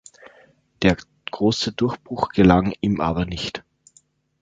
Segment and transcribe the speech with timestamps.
[0.81, 0.97] Der
[1.29, 3.63] große Durchbruch gelang ihm aber nicht.